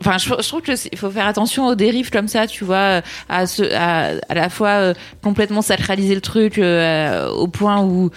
[0.00, 3.02] Enfin, je, je trouve que il faut faire attention aux dérives comme ça, tu vois,
[3.28, 8.08] à ce, à, à la fois euh, complètement sacraliser le truc euh, au point où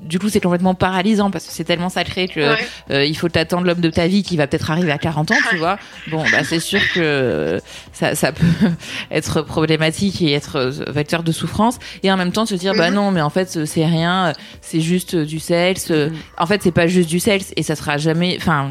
[0.00, 2.66] du coup c'est complètement paralysant parce que c'est tellement sacré que Ouais.
[2.90, 5.36] euh, il faut t'attendre l'homme de ta vie qui va peut-être arriver à 40 ans,
[5.50, 5.78] tu vois.
[6.10, 7.60] Bon, bah c'est sûr que euh,
[7.92, 8.44] ça, ça peut
[9.10, 12.90] être problématique et être euh, vecteur de souffrance et en même temps se dire bah
[12.90, 12.94] Mhm.
[12.96, 15.90] non, mais en fait c'est rien, c'est juste euh, du sexe.
[15.90, 18.68] euh, En fait, c'est pas juste du sexe et ça sera jamais enfin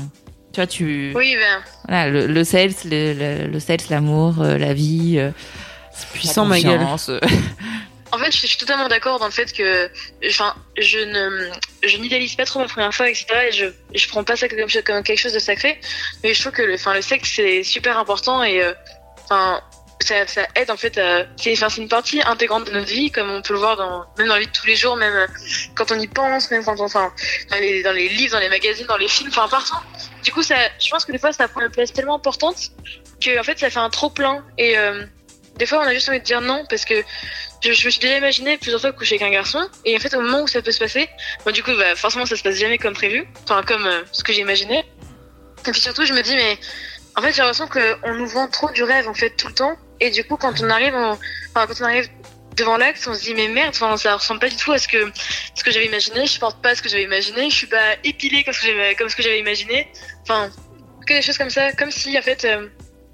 [0.53, 4.57] tu vois tu Oui, ben, voilà, le, le sexe, le, le, le sexe, l'amour, euh,
[4.57, 5.29] la vie, euh,
[6.13, 6.79] Puissant, ma gueule.
[8.11, 9.89] En fait, je suis totalement d'accord dans le fait que,
[10.21, 11.51] je ne,
[11.83, 13.25] je n'idéalise pas trop ma première fois, etc.
[13.49, 15.79] Et je, je prends pas ça comme, quelque chose de sacré.
[16.23, 18.73] Mais je trouve que, le, enfin, le sexe c'est super important et, euh,
[19.99, 20.97] ça, ça aide en fait.
[20.97, 23.75] à- C'est, enfin, c'est une partie intégrante de notre vie, comme on peut le voir
[23.75, 25.27] dans, même dans la vie de tous les jours, même euh,
[25.75, 27.11] quand on y pense, même quand on, enfin,
[27.49, 29.75] dans les, livres, dans les magazines, dans les films, enfin, partout.
[30.23, 32.55] Du coup, je pense que des fois, ça prend une place tellement importante
[33.21, 34.77] que, en fait, ça fait un trop plein et.
[34.77, 35.03] euh,
[35.57, 36.93] des fois, on a juste envie de dire non parce que
[37.61, 40.21] je, me suis déjà imaginé plusieurs fois coucher avec un garçon et en fait au
[40.21, 41.09] moment où ça peut se passer
[41.45, 43.27] bon du coup bah, forcément ça se passe jamais comme prévu.
[43.43, 44.85] Enfin comme euh, ce que j'ai imaginé
[45.67, 46.57] et puis surtout je me dis mais
[47.15, 49.75] en fait j'ai l'impression qu'on nous vend trop du rêve en fait tout le temps.
[49.99, 51.17] Et du coup quand on arrive en-
[51.53, 52.09] enfin quand on arrive
[52.55, 54.87] devant l'acte on se dit mais merde enfin ça ressemble pas du tout à ce
[54.87, 55.11] que
[55.55, 56.25] ce que j'avais imaginé.
[56.25, 57.49] Je porte pas ce que j'avais imaginé.
[57.49, 59.91] Je suis pas épilée comme ce que j'avais comme ce que j'avais imaginé.
[60.23, 60.51] Enfin
[61.07, 61.71] que des choses comme ça.
[61.71, 62.67] Comme si en fait euh,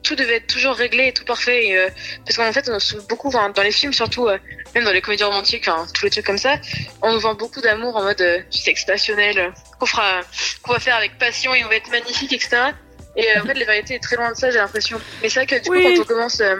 [0.03, 1.89] tout devait être toujours réglé et tout parfait et, euh,
[2.25, 4.37] parce qu'en fait on se beaucoup enfin, dans les films surtout euh,
[4.75, 6.57] même dans les comédies romantiques enfin tous les trucs comme ça
[7.01, 10.21] on nous vend beaucoup d'amour en mode euh, sexe passionnel euh, qu'on fera
[10.61, 12.71] qu'on va faire avec passion et on va être magnifique etc
[13.15, 15.39] et euh, en fait la vérité est très loin de ça j'ai l'impression mais c'est
[15.39, 15.83] vrai que du Oui.
[15.83, 16.55] coup quand on commence euh,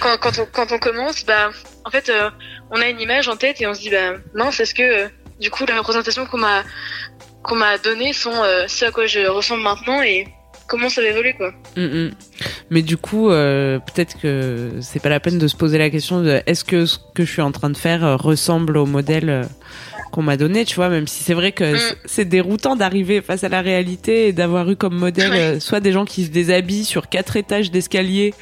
[0.00, 1.50] quand, quand on quand on commence bah
[1.84, 2.30] en fait euh,
[2.70, 5.08] on a une image en tête et on se dit bah mince est-ce que euh,
[5.40, 6.64] du coup la représentation qu'on m'a
[7.42, 10.26] qu'on m'a donnée sont euh, ce à quoi je ressemble maintenant et
[10.66, 12.10] comment ça va évoluer quoi Mm, mm.
[12.70, 16.22] Mais du coup, euh, peut-être que c'est pas la peine de se poser la question
[16.22, 19.28] de est-ce que ce que je suis en train de faire euh, ressemble au modèle
[19.28, 19.44] euh,
[20.12, 21.96] qu'on m'a donné, tu vois, même si c'est vrai que Mm.
[22.04, 25.60] c'est déroutant d'arriver face à la réalité et d'avoir eu comme modèle Ouais.
[25.60, 28.32] soit des gens qui se déshabillent sur quatre étages d'escalier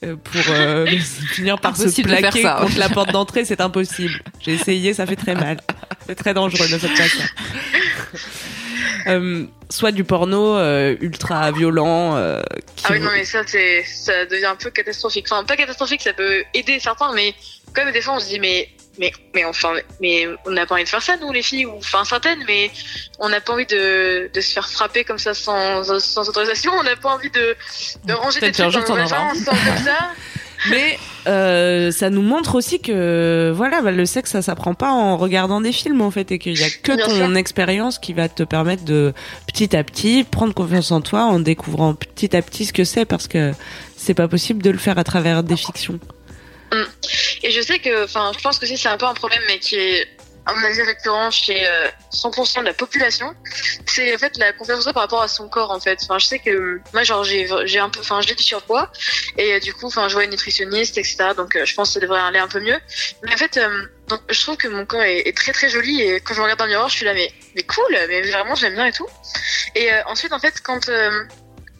[0.00, 0.86] pour euh,
[1.34, 2.66] finir par se Impossible de faire plaquer ça, ouais.
[2.66, 4.22] contre la porte d'entrée, c'est impossible.
[4.40, 5.58] J'ai essayé, ça fait très mal.
[6.06, 8.18] C'est très dangereux, faites pas ça.
[9.06, 12.16] Euh, soit du porno euh, ultra violent.
[12.16, 12.40] euh,
[12.76, 15.26] qui Ah oui, non, mais ça, ça devient un peu catastrophique.
[15.30, 17.34] Enfin, pas catastrophique, ça peut aider certains, mais
[17.74, 20.74] quand même, des fois, on se dit, mais, mais, mais enfin, mais on n'a pas
[20.74, 22.70] envie de faire ça, nous, les filles, ou, enfin, certaines, mais
[23.18, 26.82] on n'a pas envie de, de se faire frapper comme ça sans, sans autorisation, on
[26.82, 27.56] n'a pas envie de,
[28.04, 29.30] de ranger des trucs dans comme ça.
[30.68, 35.16] Mais euh, ça nous montre aussi que voilà, bah, le sexe ça s'apprend pas en
[35.16, 37.36] regardant des films en fait et qu'il y a que Bien ton sûr.
[37.36, 39.14] expérience qui va te permettre de
[39.46, 43.06] petit à petit prendre confiance en toi en découvrant petit à petit ce que c'est
[43.06, 43.52] parce que
[43.96, 45.98] c'est pas possible de le faire à travers des fictions.
[47.42, 49.58] Et je sais que, enfin, je pense que si c'est un peu un problème, mais
[49.58, 50.06] qui est,
[50.50, 53.34] à mon avis, récurrent chez euh, 100% de la population,
[53.86, 55.98] c'est en fait la confiance en soi par rapport à son corps, en fait.
[56.02, 58.90] Enfin, je sais que euh, moi, genre, j'ai, un peu, enfin, j'ai du surpoids,
[59.38, 61.30] et euh, du coup, enfin, je vois une nutritionniste, etc.
[61.36, 62.78] Donc, euh, je pense que ça devrait aller un peu mieux.
[63.22, 66.02] Mais en fait, euh, donc, je trouve que mon corps est, est très très joli,
[66.02, 68.22] et quand je me regarde dans le miroir, je suis là, mais, mais cool, mais
[68.22, 69.06] vraiment, j'aime bien et tout.
[69.74, 71.24] Et euh, ensuite, en fait, quand euh,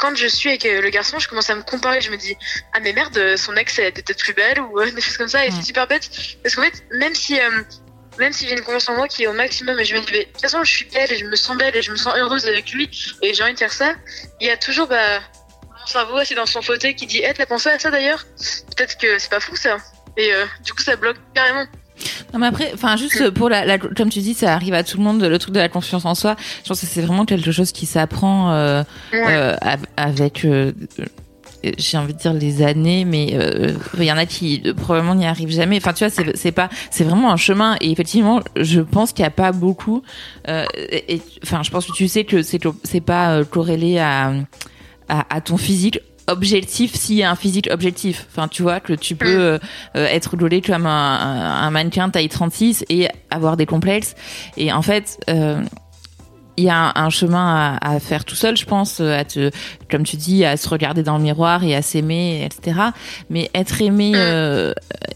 [0.00, 2.00] quand je suis avec euh, le garçon, je commence à me comparer.
[2.00, 2.34] Je me dis,
[2.72, 5.18] ah mais merde, euh, son ex elle était peut-être plus belle ou euh, des choses
[5.18, 5.44] comme ça.
[5.44, 5.56] Et Mm.
[5.56, 6.08] c'est super bête
[6.42, 7.50] parce qu'en fait, même si euh,
[8.20, 10.12] même si j'ai une confiance en moi qui est au maximum, et je me dis,
[10.12, 12.14] de toute façon, je suis belle et je me sens belle et je me sens
[12.16, 12.88] heureuse avec lui
[13.22, 13.94] et j'ai envie de faire ça.
[14.40, 15.18] Il y a toujours bah
[15.80, 18.24] mon cerveau assis dans son fauteuil qui dit, eh t'as pensé à ça d'ailleurs?
[18.76, 19.78] Peut-être que c'est pas fou ça.
[20.16, 21.64] Et euh, du coup, ça bloque carrément.
[22.32, 24.96] Non mais après, enfin juste pour la, la- comme tu dis, ça arrive à tout
[24.96, 26.36] le monde le truc de la confiance en soi.
[26.62, 29.24] Je pense que c'est vraiment quelque chose qui s'apprend euh, Ouais.
[29.36, 30.46] euh, av- avec,
[31.78, 35.14] j'ai envie de dire les années, mais euh, il y en a qui euh, probablement
[35.14, 35.76] n'y arrivent jamais.
[35.76, 37.76] Enfin tu vois, c'est c'est pas, c'est vraiment un chemin.
[37.80, 40.02] Et effectivement, je pense qu'il y a pas beaucoup.
[40.48, 43.98] euh, et et- enfin, je pense que tu sais que c'est c'est pas euh, corrélé
[43.98, 44.32] à,
[45.08, 48.26] à à ton physique objectif s'il y a un physique objectif.
[48.30, 49.58] Enfin, tu vois, que tu peux euh,
[49.96, 54.14] euh, être gaulé comme un, un, un mannequin taille 36 et avoir des complexes.
[54.56, 55.60] Et en fait, euh,
[56.56, 59.24] il y a un, un chemin à, à faire tout seul, je pense, euh, à
[59.24, 59.50] te,
[59.90, 62.80] comme tu dis, à se regarder dans le miroir et à s'aimer, etc.
[63.30, 64.72] Mais être aimé euh,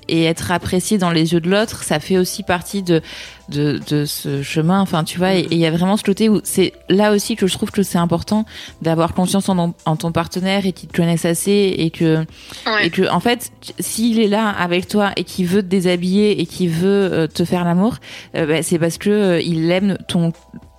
[0.08, 3.02] et être apprécié dans les yeux de l'autre, ça fait aussi partie de,
[3.50, 4.80] de, de ce chemin.
[4.80, 7.36] Enfin, tu vois, et et il y a vraiment ce côté où c'est là aussi
[7.36, 8.46] que je trouve que c'est important
[8.82, 12.24] d'avoir confiance en, en ton partenaire et qu'il te connaisse assez et que
[12.66, 12.86] Ouais.
[12.86, 16.46] et que en fait s'il est là avec toi et qu'il veut te déshabiller et
[16.46, 17.96] qu'il veut euh, te faire l'amour
[18.36, 20.32] euh, bah, c'est parce que euh, il aime ton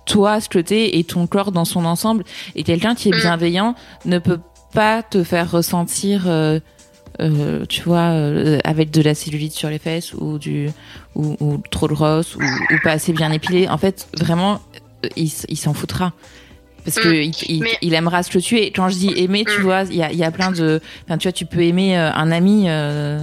[0.06, 2.24] toi ce que t'es et ton corps dans son ensemble.
[2.54, 3.20] Et quelqu'un qui est Mm.
[3.20, 3.74] bienveillant
[4.06, 4.40] ne peut
[4.72, 6.60] pas te faire ressentir euh,
[7.20, 10.70] euh, tu vois euh, avec de la cellulite sur les fesses ou du
[11.14, 14.60] ou, ou trop de grosse ou, ou pas assez bien épilé en fait vraiment
[15.16, 16.12] il, il s'en foutra
[16.86, 17.14] parce que Mm.
[17.22, 18.70] il, il, Mais- il aimera ce que tu es.
[18.70, 19.62] Quand je dis aimer, tu Mm.
[19.64, 22.10] vois, il y a, y a plein de, enfin, tu vois, tu peux aimer euh,
[22.12, 22.64] un ami.
[22.68, 23.18] euh,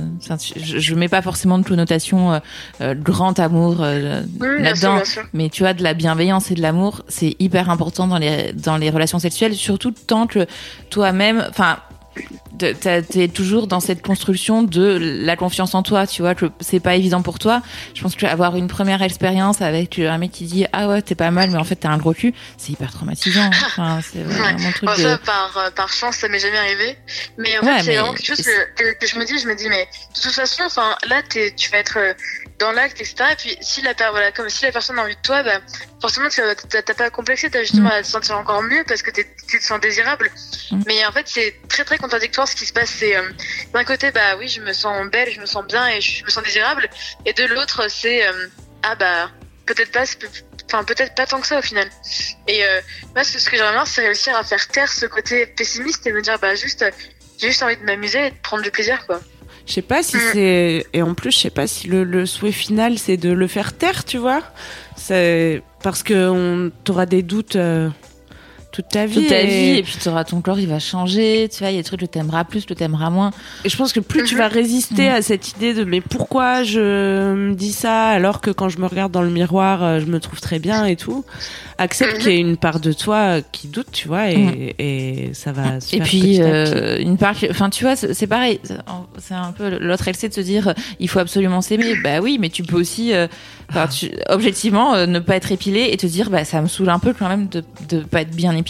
[0.56, 2.40] je, je mets pas forcément de connotation euh,
[2.82, 5.00] euh, grand amour euh, là-dedans,
[5.34, 8.78] mais tu vois, de la bienveillance et de l'amour, c'est hyper important dans les dans
[8.78, 10.46] les relations sexuelles, surtout tant que
[10.90, 11.78] toi-même, enfin.
[12.58, 16.96] T'es toujours dans cette construction de la confiance en toi, tu vois, que c'est pas
[16.96, 17.62] évident pour toi.
[17.96, 21.32] Je pense qu'avoir une première expérience avec un mec qui dit ah ouais t'es pas
[21.32, 23.50] mal, mais en fait t'as un gros cul, c'est hyper traumatisant.
[23.66, 25.16] Enfin, c'est vraiment un truc de.
[25.26, 26.96] par, euh, par chance, ça m'est jamais arrivé.
[27.38, 29.40] Mais en Ouais, fait, c'est mais- vraiment quelque chose que, que, que je me dis,
[29.40, 32.14] je me dis, mais de toute façon, enfin, là, t'es, tu vas être euh,
[32.64, 33.16] dans l'acte, etc.
[33.32, 35.60] Et puis, si la, per- voilà, comme si la personne a envie de toi, bah,
[36.02, 38.00] forcément, t'as pas à complexer, t'as justement Mm.
[38.00, 39.26] à te sentir encore mieux parce que tu
[39.60, 40.32] te sens désirable.
[40.72, 40.82] Mm.
[40.88, 42.90] Mais en fait, c'est très, très contradictoire ce qui se passe.
[42.90, 43.30] C'est, euh,
[43.74, 46.30] d'un côté, bah oui, je me sens belle, je me sens bien et je me
[46.30, 46.90] sens désirable.
[47.26, 48.48] Et de l'autre, c'est, euh,
[48.84, 49.30] ah bah,
[49.66, 50.04] peut-être pas,
[50.68, 51.90] enfin, peut-être pas tant que ça au final.
[52.48, 52.82] Et euh,
[53.14, 56.22] moi, ce que j'aimerais bien, c'est réussir à faire taire ce côté pessimiste et me
[56.22, 56.84] dire, bah juste,
[57.40, 59.20] j'ai juste envie de m'amuser et de prendre du plaisir, quoi.
[59.66, 60.20] Je sais pas si Mm.
[60.34, 63.48] c'est et en plus je sais pas si le, le souhait final c'est de le
[63.48, 64.42] faire taire, tu vois.
[64.98, 67.90] C'est parce que on t'aura des doutes euh,
[68.74, 69.14] toute ta vie.
[69.16, 71.76] toute ta et, vie et puis t'auras ton corps il va changer tu vois il
[71.76, 73.32] y a des trucs que t'aimeras plus que t'aimeras moins
[73.64, 74.40] et je pense que plus tu Mhm.
[74.42, 75.14] vas résister Mm.
[75.14, 78.88] à cette idée de mais pourquoi je me dis ça alors que quand je me
[78.88, 81.24] regarde dans le miroir euh, je me trouve très bien et tout.
[81.78, 82.20] Accepte Mhm.
[82.20, 84.70] qu'il y ait une part de toi qui doute, tu vois, et, Mm.
[84.80, 86.74] et ça va se et faire puis petit à petit.
[86.76, 88.60] euh, une part enfin tu vois c'est pareil
[89.18, 92.38] c'est un peu l'autre excès de se dire euh, il faut absolument s'aimer bah oui
[92.40, 93.28] mais tu peux aussi euh,
[93.92, 97.00] tu- objectivement euh, ne pas être épilé et te dire bah ça me saoule un
[97.00, 98.63] peu quand même de de pas être bien épilé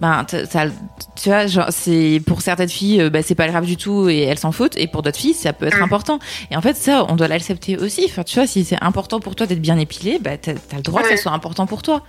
[0.00, 0.68] ben t'as-
[1.16, 4.38] tu vois c'est pour certaines filles euh, bah c'est pas grave du tout et elles
[4.38, 4.76] s'en foutent.
[4.76, 5.82] Et pour d'autres filles ça peut être Mm.
[5.82, 6.18] important.
[6.50, 8.04] Et en fait ça on doit l'accepter aussi.
[8.08, 10.82] Enfin tu vois si c'est important pour toi d'être bien épilé bah t'as as le
[10.82, 12.02] droit que ça soit important pour toi.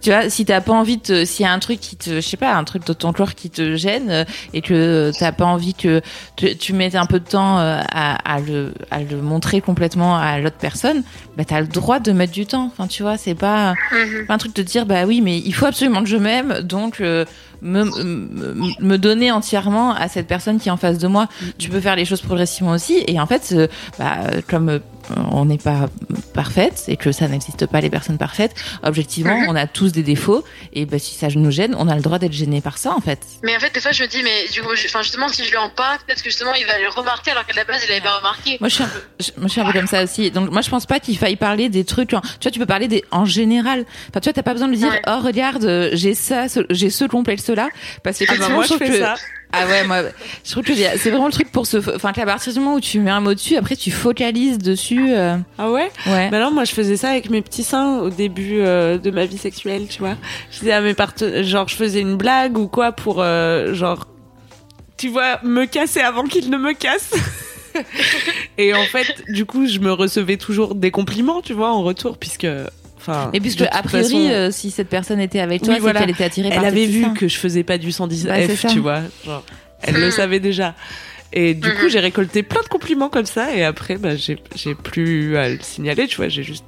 [0.00, 2.20] Tu vois, si t'as pas envie de, s'il y a un truc qui te, je
[2.20, 5.44] sais pas, un truc de ton corps qui te gêne euh, et que t'as pas
[5.46, 6.00] envie que
[6.36, 10.16] tu, tu mettes un peu de temps euh, à, à le, à le montrer complètement
[10.16, 11.02] à l'autre personne,
[11.36, 12.70] bah t'as le droit de mettre du temps.
[12.72, 14.26] Enfin, tu vois, c'est pas, Mhm.
[14.26, 17.00] pas un truc de dire bah oui, mais il faut absolument que je m'aime, donc
[17.00, 17.24] euh,
[17.62, 21.28] me, me, me donner entièrement à cette personne qui est en face de moi.
[21.58, 23.54] Tu peux faire les choses progressivement aussi, et en fait,
[23.98, 24.80] bah, comme
[25.32, 25.88] on n'est pas
[26.32, 29.46] parfaite et que ça n'existe pas les personnes parfaites, objectivement, Mhm.
[29.48, 32.18] on a tous des défauts, et bah, si ça nous gêne, on a le droit
[32.18, 33.20] d'être gêné par ça, en fait.
[33.42, 35.44] Mais en fait, des fois, je me dis, mais du coup, je- enfin, justement, si
[35.44, 37.82] je lui en parle, peut-être que justement, il va le remarquer alors qu'à la base,
[37.86, 38.56] il avait pas remarqué.
[38.60, 40.30] Moi, je suis un peu, je, moi, je suis un peu comme ça aussi.
[40.30, 42.08] Donc, moi, je pense pas qu'il faille parler des trucs.
[42.10, 43.84] Tu vois, tu peux parler des en général.
[44.10, 45.02] Enfin, tu vois, t'as pas besoin de dire, Ouais.
[45.06, 47.68] oh, regarde, euh, j'ai ça, j'ai ce complexe-là.
[48.02, 49.14] Parce que Ah bah, moi, je fais que, ça.
[49.56, 50.02] Ah ouais, moi,
[50.44, 52.80] je trouve que c'est vraiment le truc pour se, enfin, qu'à partir du moment où
[52.80, 55.90] tu mets un mot dessus, après, tu focalises dessus, euh, Ah ouais?
[56.06, 56.30] Ouais.
[56.30, 59.26] Bah non, moi je faisais ça avec mes petits seins au début euh, de ma
[59.26, 60.16] vie sexuelle, tu vois.
[60.50, 64.06] Je disais à mes partenaires, genre je faisais une blague ou quoi pour euh, genre,
[64.96, 67.14] tu vois, me casser avant qu'ils ne me cassent.
[68.58, 72.18] Et en fait, du coup, je me recevais toujours des compliments, tu vois, en retour,
[72.18, 72.46] puisque,
[73.06, 73.30] enfin.
[73.32, 76.00] Et puisque, a priori, façon, euh, si cette personne était avec toi, Oui, c'est voilà.
[76.00, 78.56] qu'elle était attirée par elle avait vu que je faisais pas du 110F, Bah, c'est
[78.56, 78.68] ça.
[78.68, 79.00] tu vois.
[79.24, 79.44] Genre,
[79.82, 80.12] elle le Mm.
[80.12, 80.74] savait déjà.
[81.32, 84.74] Et du coup, j'ai récolté plein de compliments comme ça, et après, bah, j'ai j'ai
[84.74, 86.64] plus à le signaler, tu vois, j'ai juste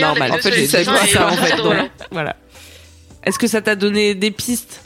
[0.00, 0.32] normal.
[0.32, 0.92] En fait, j'ai ça, ça,
[1.28, 1.56] en fait.
[1.56, 1.74] donc,
[2.12, 2.36] voilà.
[3.24, 4.82] Est-ce que ça t'a donné des pistes?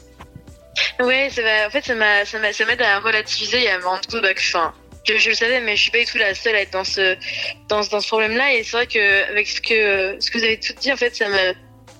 [0.99, 3.77] Ouais, ça va, en fait, ça m'a, ça m'a, ça m'aide à relativiser et à
[3.79, 4.73] me rendre compte bah, que, enfin,
[5.07, 6.83] je, je le savais, mais je suis pas du tout la seule à être dans
[6.83, 7.15] ce,
[7.69, 8.53] dans, dans ce problème-là.
[8.53, 11.15] Et c'est vrai que avec ce que, ce que vous avez tout dit, en fait,
[11.15, 11.53] ça me,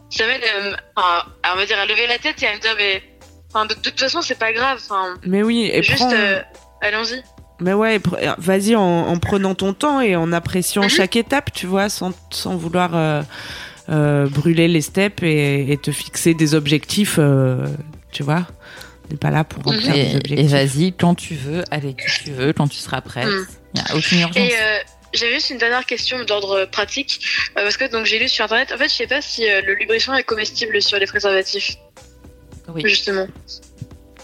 [0.09, 3.01] ça m'aide, euh, à, dire, à lever la tête et à me dire, mais,
[3.49, 4.79] enfin, de, de toute façon, c'est pas grave.
[4.83, 6.41] Enfin, Mais oui, et juste, prends- euh,
[6.81, 7.21] allons-y.
[7.59, 7.99] Mais ouais,
[8.37, 10.89] vas-y en, en prenant ton temps et en appréciant Mhm.
[10.89, 13.23] chaque étape, tu vois, sans, sans vouloir euh,
[13.89, 17.17] euh, brûler les steps et, et te fixer des objectifs,
[18.11, 18.45] tu vois.
[19.09, 22.31] N'est pas là pour remplir des Et, et vas-y, quand tu veux, avec qui tu
[22.31, 23.25] veux, quand tu seras prête.
[23.27, 23.45] Mm.
[23.75, 24.37] Il n'y a aucune urgence.
[24.37, 24.77] Et euh,
[25.13, 27.21] j'avais juste une dernière question d'ordre pratique,
[27.57, 28.71] euh, parce que donc j'ai lu sur internet.
[28.73, 31.77] En fait, je sais pas si euh, le lubrifiant est comestible sur les préservatifs,
[32.73, 32.81] Oui.
[32.85, 33.27] justement.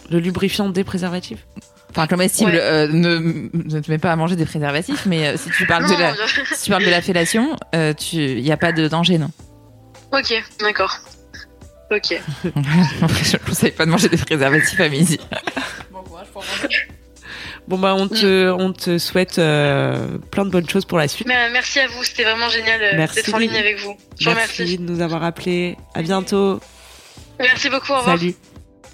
[0.10, 1.46] Le lubrifiant des préservatifs?
[1.92, 2.60] Enfin, comestible, Ouais.
[2.60, 5.88] euh, ne, ne te mets pas à manger des préservatifs, mais euh, si tu parles
[5.88, 8.72] de la, je- si tu parles de la fellation, euh, tu, il n'y a pas
[8.74, 9.30] de danger, non?
[10.12, 10.98] ok, d'accord.
[11.96, 12.22] Ok.
[13.02, 15.20] Après, je ne conseille pas de manger des préservatifs à midi.
[17.68, 21.28] Bon bah on te, on te souhaite euh, plein de bonnes choses pour la suite.
[21.28, 23.96] Mais, euh, merci à vous, c'était vraiment génial euh, d'être en ligne avec vous.
[24.20, 24.78] Je vous Merci remercie.
[24.80, 25.78] de nous avoir appelés.
[25.94, 26.60] À bientôt.
[27.40, 28.18] Merci beaucoup, au revoir.
[28.18, 28.36] Salut.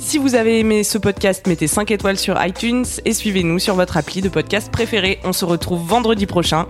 [0.00, 3.96] Si vous avez aimé ce podcast, mettez 5 étoiles sur iTunes et suivez-nous sur votre
[3.96, 5.18] appli de podcast préféré.
[5.24, 6.66] On se retrouve vendredi prochain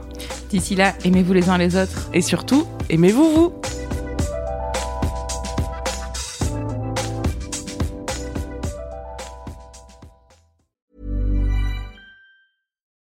[0.50, 2.08] D'ici là, aimez-vous les uns les autres.
[2.14, 3.52] et surtout, aimez-vous vous.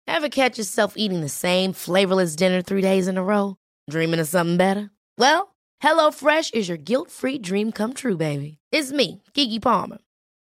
[0.07, 3.57] Ever catch yourself eating the same flavorless dinner three days in a row?
[3.89, 4.89] Dreaming of something better?
[5.17, 8.57] Well, HelloFresh is your guilt-free dream come true, baby.
[8.71, 9.97] It's me, Kiki Palmer.